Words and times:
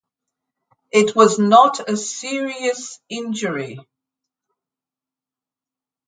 It 0.91 1.15
was 1.15 1.37
not 1.37 1.87
a 1.87 1.95
serious 1.95 2.99
injury. 3.07 3.79